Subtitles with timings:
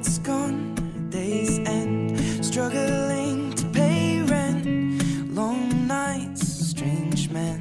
[0.00, 0.74] It's gone,
[1.10, 7.60] days end, struggling to pay rent, long nights, strange men.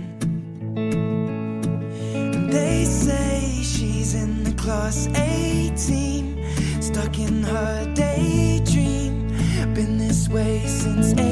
[2.16, 9.28] And they say she's in the class 18, stuck in her daydream,
[9.74, 11.28] been this way since 18.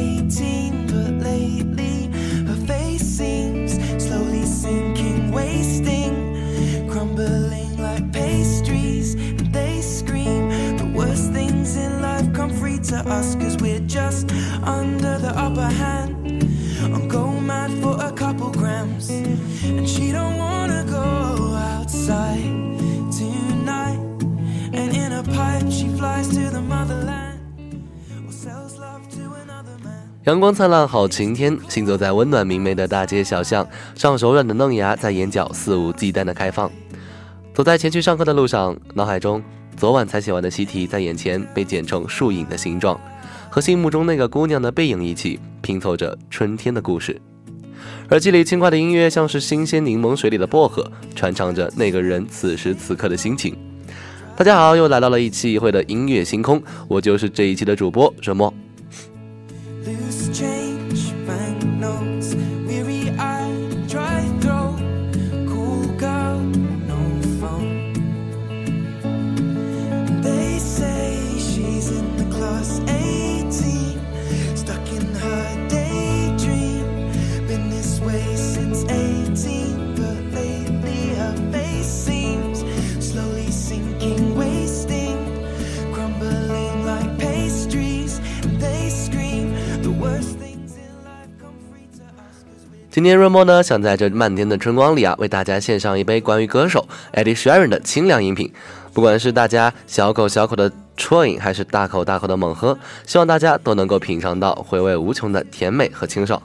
[30.26, 31.58] 阳光灿烂，好晴天。
[31.70, 36.70] 行走在温暖明媚的大街小巷，上柔软的嫩芽在眼角肆无忌惮的开放。
[37.54, 39.42] 走在前去上课的路上，脑海中
[39.78, 43.00] 昨晚才写完的习题在眼前被剪成树影的形状，
[43.50, 47.22] 和心目中那个姑娘的背影一起拼凑着春天的故事。
[48.10, 53.54] 耳机里轻快的音乐像是新鲜柠檬水里的薄荷，传唱着那个人此时此刻的心情。
[54.34, 58.54] 大家好，又来到了一期一会的音乐星空，我就是这一期的主播热墨。
[92.98, 98.52] 今天润墨呢，想在这漫天的春光里啊，为大家献上一杯关于歌手 Eddie Sharon 的清凉饮品。
[98.92, 102.76] 不管是大家小口小口的啜饮，还是大口大口的猛喝，
[103.06, 106.42] 希望大家都能够品尝到回味无穷的甜美和清爽。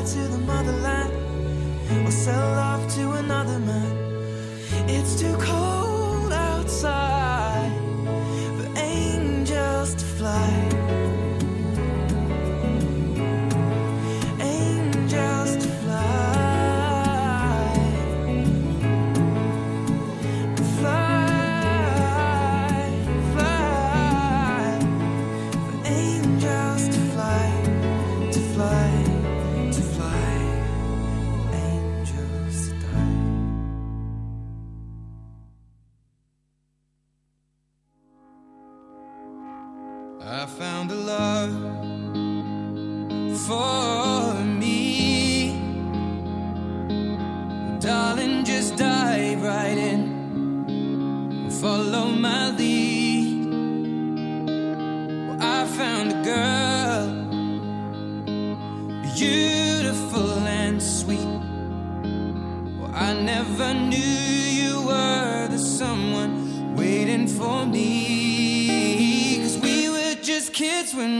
[0.00, 3.96] Fly to the motherland, or sell off to another man.
[4.88, 7.19] It's too cold outside
[40.60, 41.52] found a love
[43.46, 45.52] for me.
[47.80, 50.00] Darling, just dive right in.
[50.68, 53.46] And follow my lead.
[55.28, 57.06] Well, I found a girl,
[59.14, 60.30] beautiful
[60.60, 61.34] and sweet.
[62.78, 64.39] Well, I never knew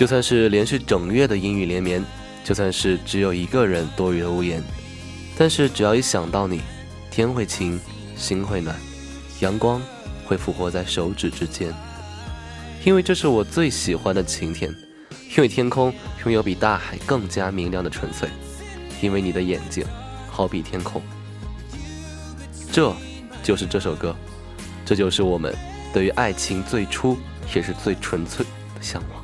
[0.00, 2.02] 就算是连续整月的阴雨连绵，
[2.42, 4.62] 就算是只有一个人多余的屋檐，
[5.36, 6.62] 但是只要一想到你，
[7.10, 7.78] 天会晴，
[8.16, 8.74] 心会暖，
[9.40, 9.78] 阳光
[10.24, 11.70] 会复活在手指之间。
[12.82, 14.74] 因为这是我最喜欢的晴天，
[15.36, 15.92] 因为天空
[16.24, 18.26] 拥有比大海更加明亮的纯粹，
[19.02, 19.84] 因为你的眼睛
[20.30, 21.02] 好比天空。
[22.72, 22.90] 这
[23.42, 24.16] 就是这首歌，
[24.82, 25.54] 这就是我们
[25.92, 27.18] 对于爱情最初
[27.54, 29.19] 也是最纯粹的向往。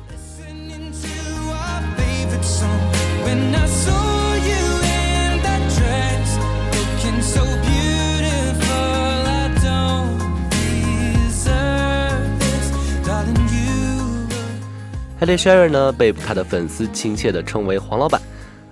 [15.19, 18.21] Ed Sheeran 呢被他的粉丝亲切地称为黄老板，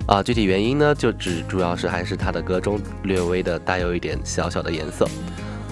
[0.06, 5.06] 啊，具体原因呢就只主要是还是他的歌中略微的带有一点小小的颜色。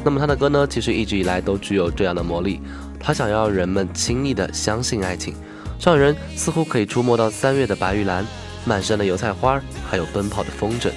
[0.04, 2.60] 那么他的歌呢，其实一直以来都具有这样的魔力，
[3.00, 5.34] 他想要人们轻易的相信爱情，
[5.80, 8.26] 上人似乎可以触摸到三月的白玉兰、
[8.66, 10.90] 满山的油菜花，还有奔跑的风筝。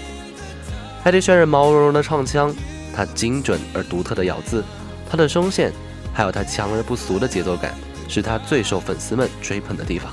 [1.03, 2.55] 艾迪渲染毛茸茸的唱腔，
[2.95, 4.65] 他精准而独特的咬字，
[5.11, 5.73] 他的声线，
[6.13, 7.75] 还有他强而不俗的节奏感，
[8.09, 10.13] 是他最受粉丝们追捧的地方。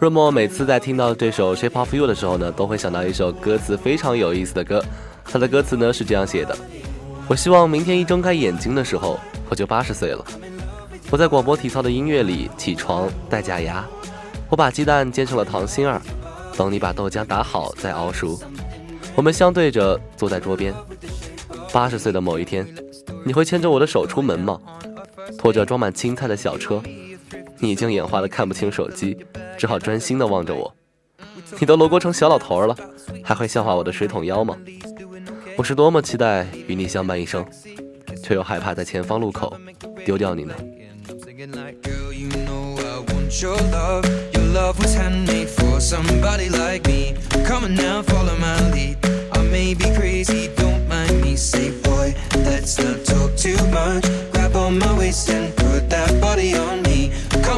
[0.00, 0.10] New.
[0.10, 4.82] 润墨每次在听到这首《Shape of You》的时候呢，都会想到一首歌词非常有意思的歌。
[5.24, 6.56] 它的歌词呢是这样写的：
[7.28, 10.24] 我希望明天一睁开眼睛的时候，我就八十岁了。
[11.10, 13.84] 我在广播体操的音乐里起床戴假牙，
[14.48, 16.00] 我把鸡蛋煎成了糖心儿，
[16.56, 18.40] 等你把豆浆打好再熬熟。
[19.14, 20.72] 我们相对着坐在桌边。
[21.72, 22.66] 八十岁的某一天，
[23.22, 24.58] 你会牵着我的手出门吗？
[25.36, 26.82] 拖着装满青菜的小车，
[27.60, 29.16] 你已经眼花的看不清手机，
[29.58, 30.74] 只好专心的望着我。
[31.58, 32.74] 你都罗锅成小老头了，
[33.22, 34.56] 还会笑话我的水桶腰吗？
[35.56, 37.44] 我是多么期待与你相伴一生，
[38.22, 39.54] 却又害怕在前方路口
[40.06, 40.54] 丢掉你呢。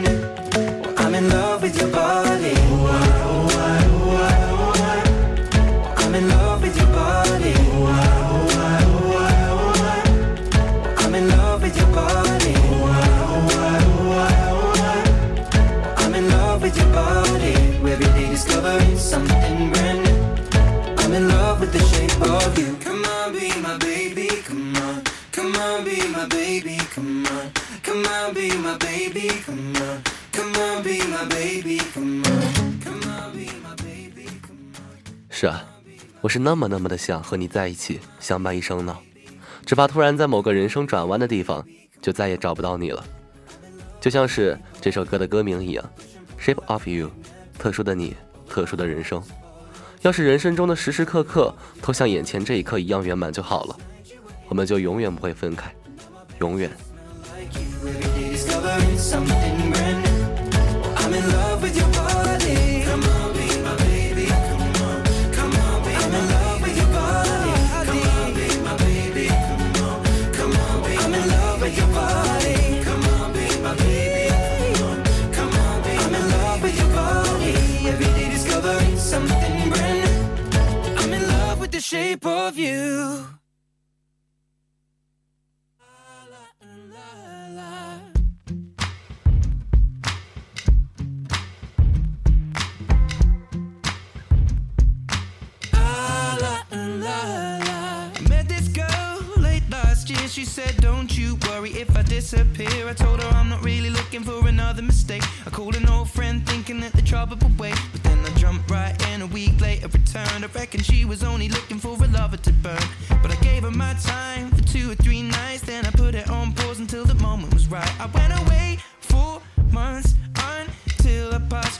[26.11, 27.51] My baby, come on.
[27.83, 30.03] Come on, be my baby, come on.
[30.31, 32.79] Come on, be my baby, come on.
[32.83, 35.29] Come on, be my baby, come on.
[35.29, 35.65] 是啊，
[36.19, 38.97] 我是那么那么的想和你在一起，相伴一生呢，
[39.65, 41.65] 只怕突然在某个人生转弯的地方，
[42.01, 43.03] 就再也找不到你了。
[43.99, 45.91] 就像是这首歌的歌名一样，
[46.43, 47.07] 《Shape of You》，
[47.57, 48.15] 特殊的你，
[48.49, 49.23] 特殊的人生。
[50.01, 53.77] 要是人生中的时时刻刻都像眼前这一刻一样圆满就好了，
[54.49, 55.71] 我们就永远不会分开，
[56.41, 56.69] 永远。
[57.37, 58.21] like you every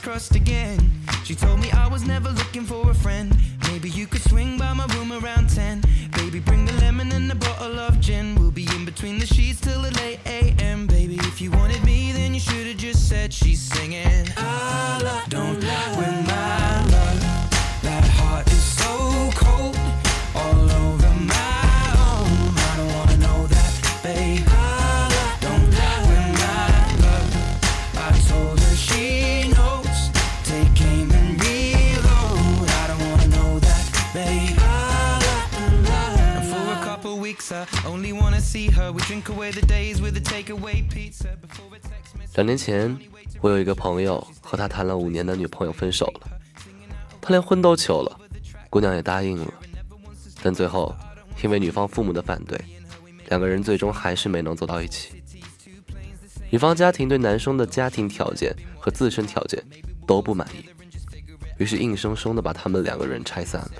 [0.02, 0.90] until our paths crossed again.
[1.24, 3.36] She told me I was never looking for a friend.
[3.68, 5.82] Maybe you could swing by my room around 10.
[6.16, 8.34] Baby, bring the lemon and a bottle of gin.
[8.34, 10.86] We'll be in between the sheets till the late AM.
[10.86, 14.28] Baby, if you wanted me, then you should have just said she's singing.
[14.36, 17.20] I don't with my love.
[17.82, 19.81] That heart is so cold.
[42.34, 42.98] 两年前，
[43.40, 46.30] 我有一个朋友和他谈了五年的女朋友分手了，
[47.20, 48.20] 他连婚都求了，
[48.70, 49.54] 姑娘也答应了，
[50.42, 50.94] 但最后
[51.42, 52.58] 因为女方父母的反对，
[53.28, 55.22] 两个人最终还是没能走到一起。
[56.50, 59.62] 女方家庭对男生的家庭条件和自身条件
[60.06, 60.68] 都不满意，
[61.58, 63.70] 于是硬生生的把他们两个人拆散了。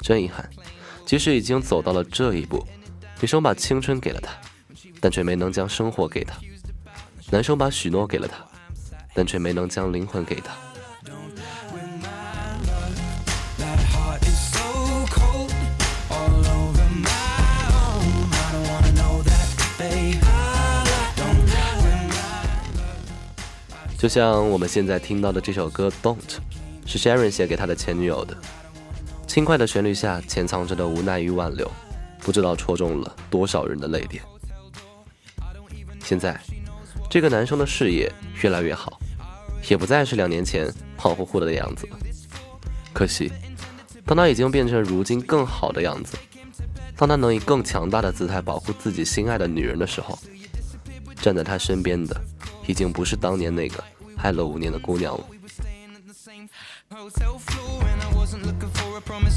[0.00, 0.48] 真遗憾，
[1.06, 2.66] 即使已经走到了这一步，
[3.20, 4.32] 女生把青春给了他，
[5.00, 6.34] 但却没能将生活给他；
[7.30, 8.36] 男生把许诺给了他，
[9.14, 10.54] 但却没能将灵魂给他。
[23.98, 26.18] 就像我们现在听到的这首歌，don't
[26.84, 28.36] 是 Sharon 写给他的前女友的。
[29.34, 31.68] 轻快的旋律下潜藏着的无奈与挽留，
[32.20, 34.22] 不知道戳中了多少人的泪点。
[36.04, 36.40] 现在，
[37.10, 38.08] 这个男生的事业
[38.44, 38.96] 越来越好，
[39.68, 41.88] 也不再是两年前胖乎乎的样子。
[42.92, 43.32] 可惜，
[44.06, 46.16] 当他已经变成如今更好的样子，
[46.96, 50.16] 当他能以更强大的姿态保护自己心爱的女人的时候，
[51.16, 52.16] 站在他身边的
[52.68, 53.82] 已经不是当年那个
[54.18, 55.26] 爱了五年的姑娘了。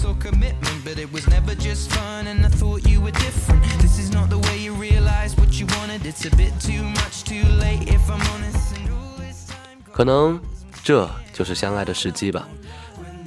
[0.08, 4.00] Or commitment but it was never just fun and I thought you were different this
[4.00, 7.44] is not the way you realize what you wanted it's a bit too much too
[7.60, 10.40] late if I'm honest and all this time 可能
[10.84, 12.48] 这就是相爱的时机吧。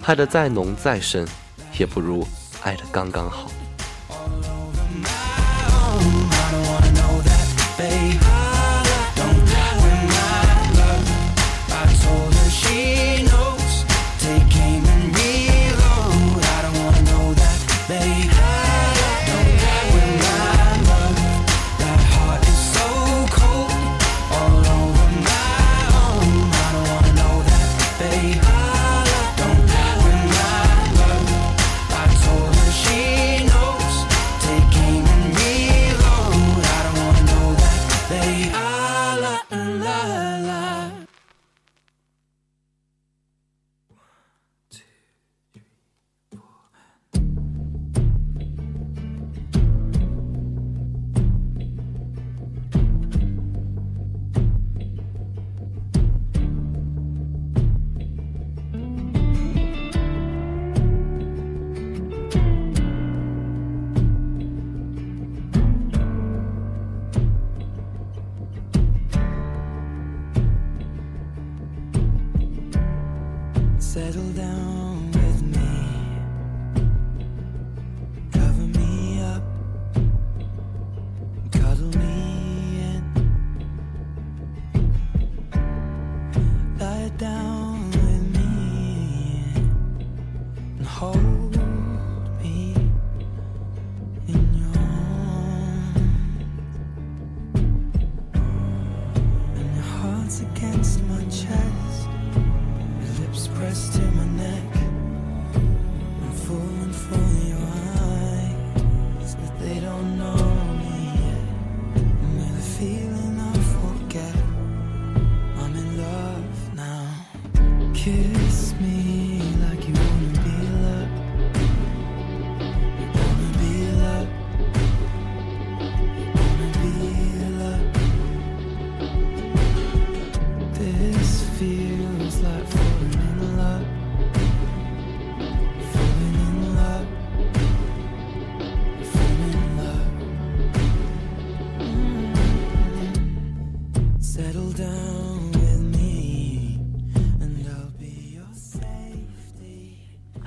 [0.02, 1.28] 爱的再浓再深，
[1.78, 2.26] 也不如
[2.62, 3.49] 爱的刚刚好。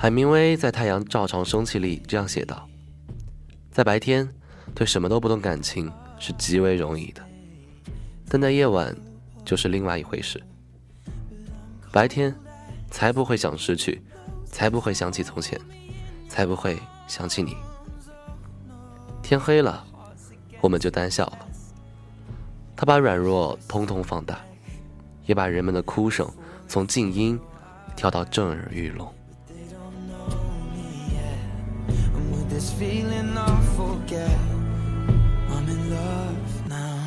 [0.03, 2.67] 海明威在《太阳照常升起》里这样写道
[3.71, 4.29] ：“在白天，
[4.75, 5.89] 对什么都不动感情
[6.19, 7.21] 是极为容易的，
[8.27, 8.93] 但在夜晚，
[9.45, 10.43] 就是另外一回事。
[11.89, 12.35] 白天，
[12.91, 14.01] 才不会想失去，
[14.45, 15.57] 才不会想起从前，
[16.27, 17.55] 才不会想起你。
[19.21, 19.85] 天黑了，
[20.59, 21.47] 我们就胆小了。
[22.75, 24.37] 他把软弱通通放大，
[25.25, 26.29] 也把人们的哭声
[26.67, 27.39] 从静音
[27.95, 29.09] 调到震耳欲聋。”
[32.83, 34.37] Feeling I forget
[35.49, 36.99] I'm in love now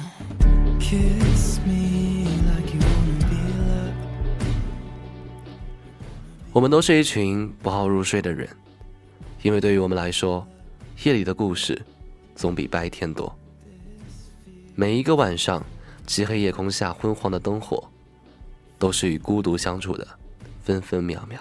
[0.81, 3.93] Kiss me like you wanna be loved
[6.55, 8.49] 我们都是一群不好入睡的人，
[9.43, 10.47] 因为对于我们来说，
[11.05, 11.79] 夜里的故事
[12.35, 13.31] 总比白天多。
[14.75, 15.62] 每一个晚上，
[16.07, 17.87] 漆黑夜空下昏黄的灯火，
[18.79, 20.09] 都是与孤独相处的
[20.65, 21.39] 分分秒秒。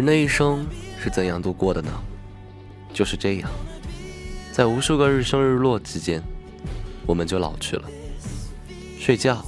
[0.00, 0.66] 人的一生
[0.98, 1.90] 是怎样度过的呢？
[2.90, 3.50] 就是这样，
[4.50, 6.22] 在无数个日升日落之间，
[7.06, 7.86] 我们就老去了。
[8.98, 9.44] 睡觉，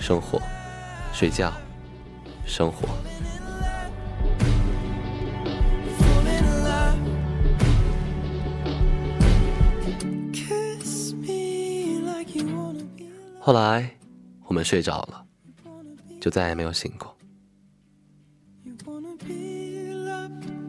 [0.00, 0.40] 生活，
[1.12, 1.52] 睡觉，
[2.46, 2.88] 生活。
[13.38, 13.90] 后来，
[14.46, 15.22] 我们睡着了，
[16.18, 17.14] 就再也没有醒过。
[19.24, 20.65] be loved.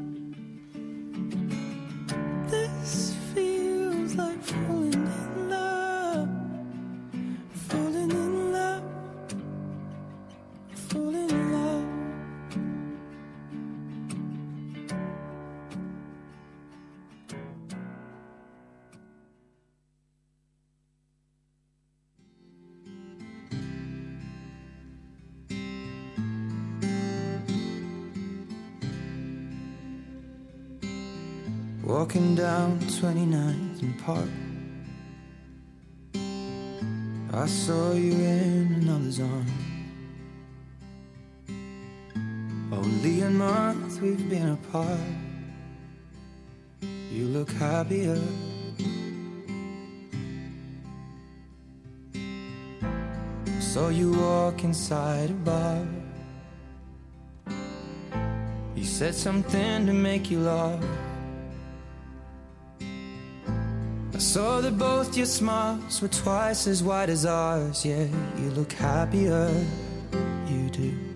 [32.08, 34.30] Walking down 29th and Park.
[37.34, 39.52] I saw you in another's arms.
[42.72, 45.02] Only a month we've been apart.
[47.12, 48.22] You look happier.
[53.60, 55.86] Saw you walk inside a bar.
[58.78, 60.82] You said something to make you laugh.
[64.28, 67.86] Saw that both your smiles were twice as wide as ours.
[67.86, 69.50] Yeah, you look happier,
[70.46, 71.07] you do.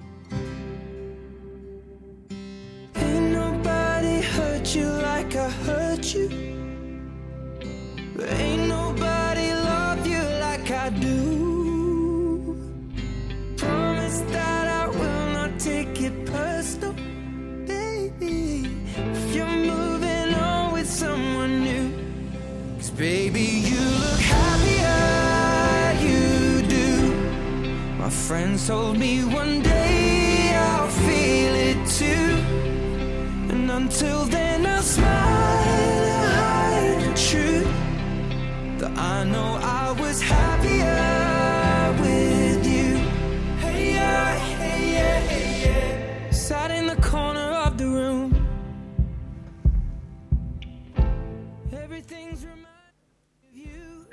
[22.97, 27.13] Baby, you look happier, you do.
[27.97, 32.31] My friends told me one day I'll feel it too.
[33.51, 37.69] And until then, I'll smile and hide the truth.
[38.79, 41.00] That I know I was happier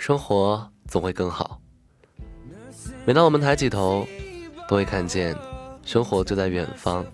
[0.08, 1.60] 生活总会更好。
[3.04, 4.08] 每当我们抬起头，
[4.66, 5.36] 都会看见
[5.84, 7.04] 生活就在远方，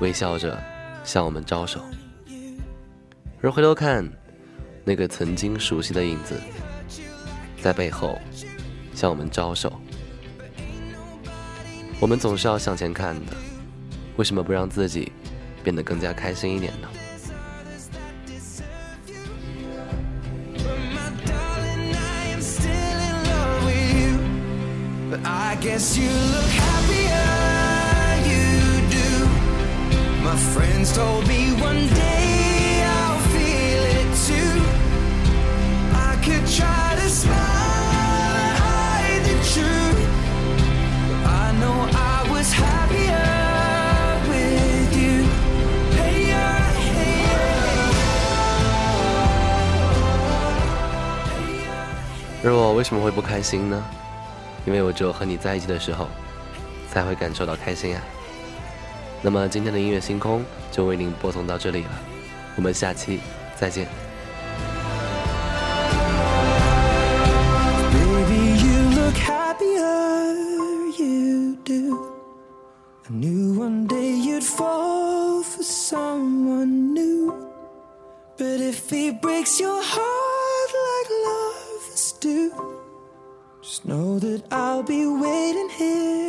[0.00, 0.58] 微笑着
[1.04, 1.78] 向我们招手。
[3.42, 4.02] 而回头看，
[4.82, 6.40] 那个曾经熟悉的影子，
[7.60, 8.18] 在背后
[8.94, 9.70] 向我们招手。
[12.00, 13.36] 我们总是要向前看的，
[14.16, 15.12] 为什么不让自己
[15.62, 16.88] 变得更加开心一点呢？
[25.63, 27.29] guess you look happier,
[28.29, 29.09] you do.
[30.23, 34.55] My friends told me one day I'll feel it too.
[36.09, 40.01] I could try to smile and hide the truth.
[41.23, 41.77] But I know
[42.11, 43.31] I was happier
[44.29, 45.15] with you.
[45.97, 47.15] Hey, yeah, hey,
[51.63, 52.49] yeah.
[52.49, 53.83] 而我为什么会不开心呢？
[54.68, 56.06] 因为我只有和你在一起的时候，
[56.92, 58.02] 才会感受到开心啊。
[59.22, 61.90] 那么今天的音乐星空就为您播送到这里了，
[62.54, 63.20] 我们下期
[63.58, 63.88] 再见。
[67.94, 70.34] Baby, you look happier,
[70.98, 71.96] you do.
[73.08, 73.12] I
[83.78, 86.27] Just know that I'll be waiting here.